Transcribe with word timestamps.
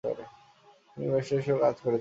তিনি 0.91 1.05
ব্যারিস্টার 1.11 1.39
হিসেবে 1.39 1.59
কাজ 1.63 1.75
করেছেন। 1.75 1.89